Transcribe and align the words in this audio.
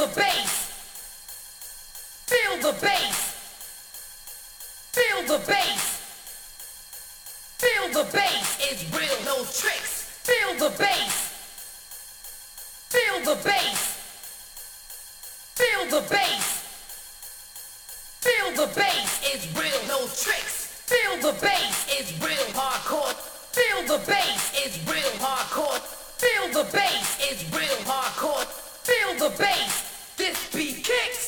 the 0.00 0.06
bass. 0.16 0.52
Feel 2.24 2.56
the 2.56 2.72
bass. 2.80 3.16
Feel 4.96 5.22
the 5.28 5.44
bass. 5.46 5.82
Feel 7.58 7.88
the 7.92 8.10
bass. 8.10 8.56
It's 8.60 8.82
real, 8.96 9.18
no 9.26 9.44
tricks. 9.44 9.92
Feel 10.24 10.54
the 10.56 10.74
bass. 10.78 11.12
Feel 12.88 13.20
the 13.28 13.36
bass. 13.44 13.80
Feel 15.60 15.84
the 15.90 16.00
bass. 16.08 16.44
Feel 18.24 18.50
the 18.56 18.72
bass. 18.74 19.20
It's 19.22 19.46
real, 19.52 19.80
no 19.86 20.06
tricks. 20.06 20.80
Feel 20.88 21.16
the 21.20 21.38
bass. 21.42 21.86
It's 21.90 22.12
real 22.24 22.48
hardcore. 22.56 23.12
Feel 23.52 23.82
the 23.84 24.02
bass. 24.06 24.52
It's 24.64 24.78
real 24.88 25.12
hardcore. 25.20 25.78
Feel 26.16 26.48
the 26.54 26.70
bass. 26.72 27.18
It's 27.20 27.44
real 27.52 27.76
hardcore. 27.84 28.46
Feel 28.82 29.28
the 29.28 29.36
bass. 29.36 29.89
Beat 30.60 30.84
kicks. 30.84 31.19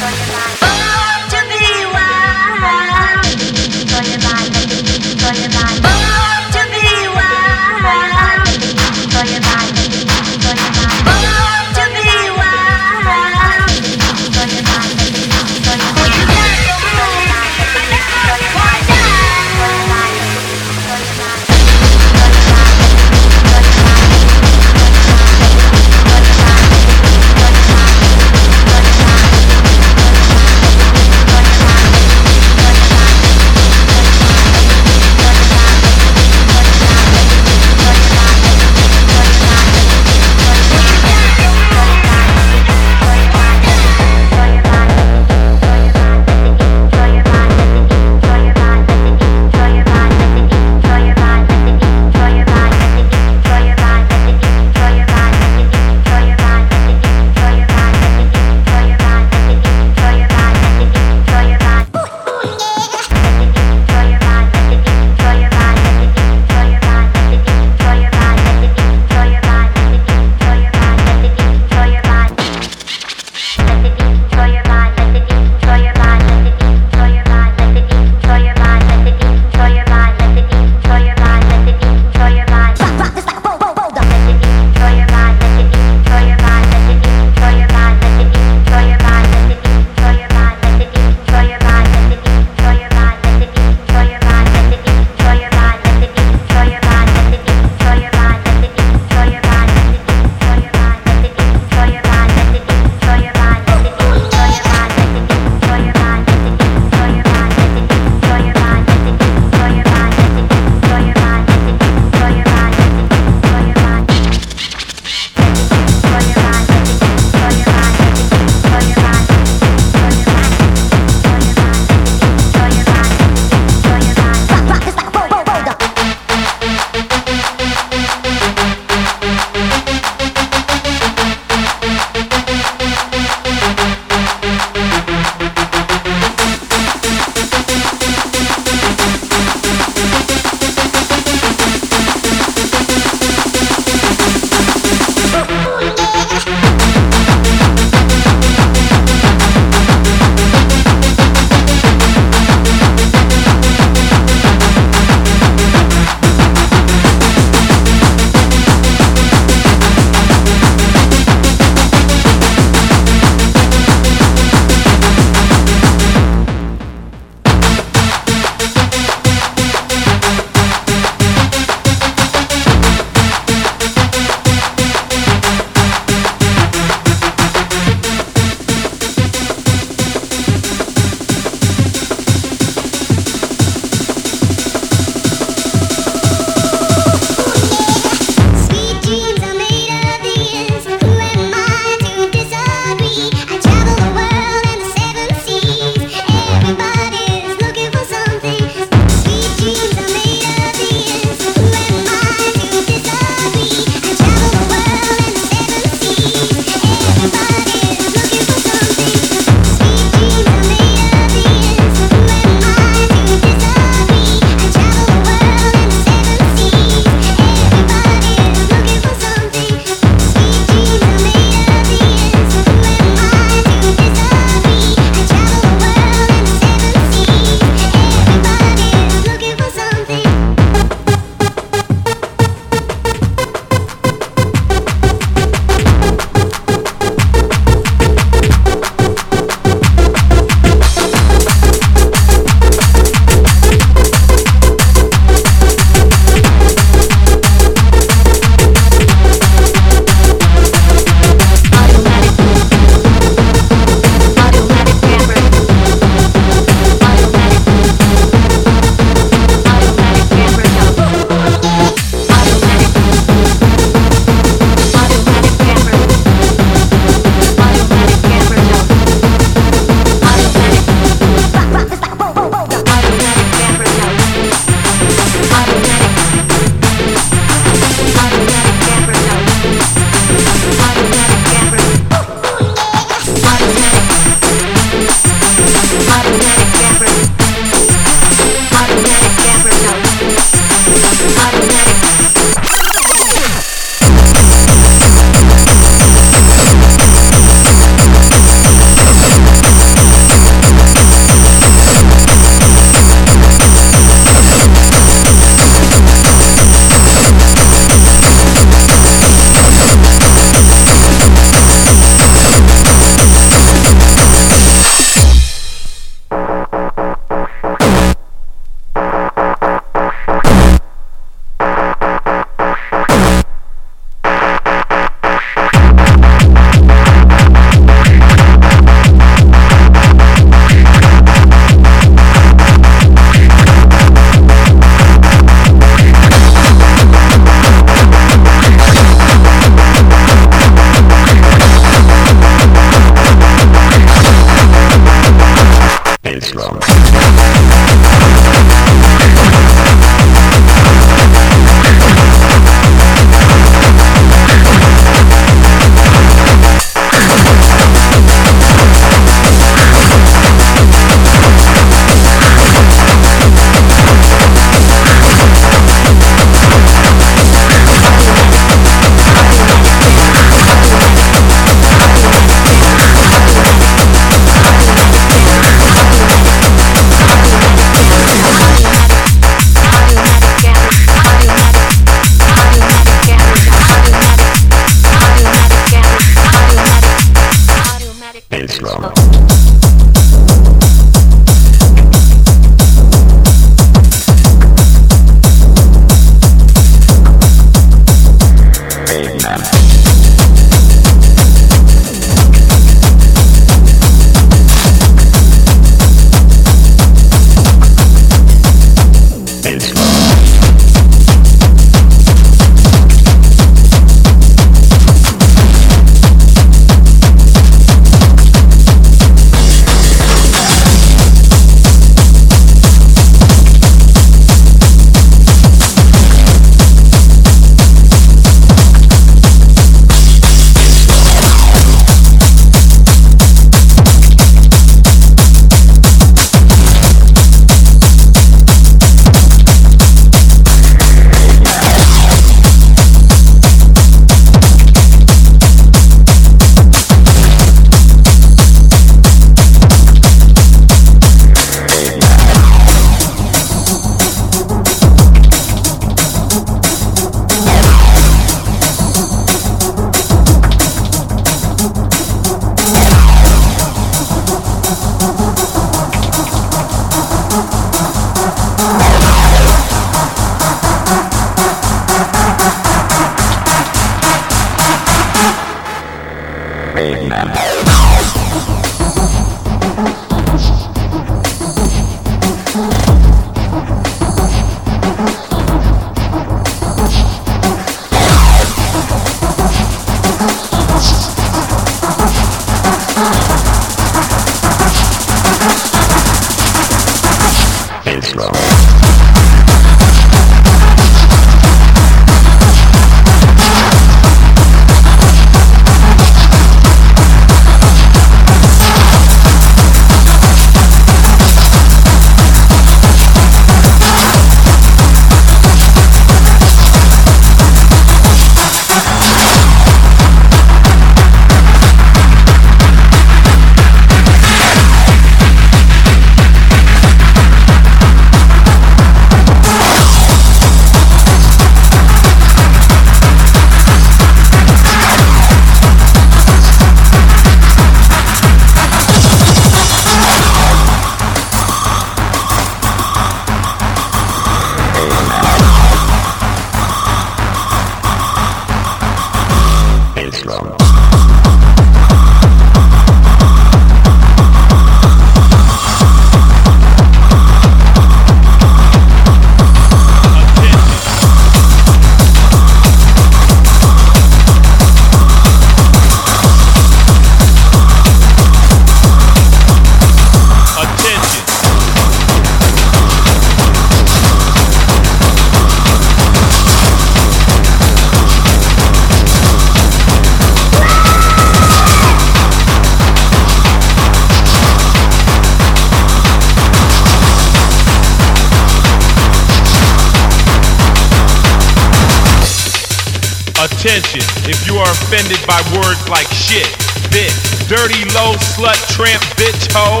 attention 593.84 594.22
if 594.48 594.66
you 594.66 594.76
are 594.76 594.90
offended 594.90 595.36
by 595.46 595.60
words 595.76 596.08
like 596.08 596.26
shit, 596.28 596.64
bitch, 597.12 597.68
dirty, 597.68 598.00
low, 598.16 598.32
slut, 598.40 598.80
tramp, 598.88 599.22
bitch, 599.36 599.68
hoe. 599.72 600.00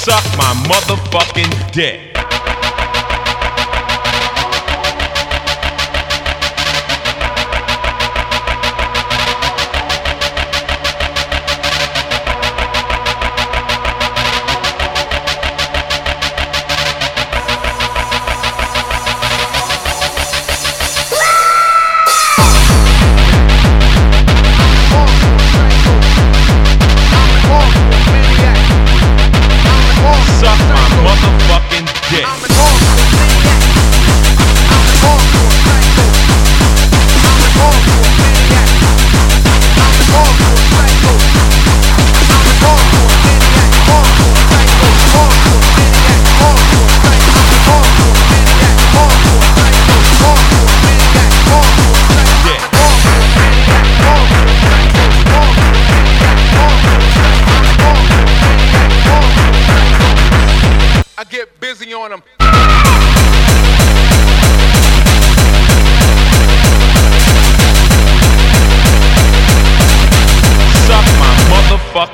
Suck 0.00 0.24
my 0.38 0.54
motherfucking 0.64 1.72
dick. 1.72 2.17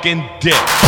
fucking 0.05 0.23
dick. 0.39 0.84